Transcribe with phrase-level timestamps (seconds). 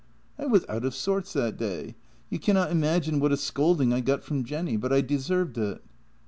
[0.39, 1.93] ""I was out of sorts that day.
[2.31, 5.83] You cannot imagine what a scolding I got from Jenny, but I deserved it."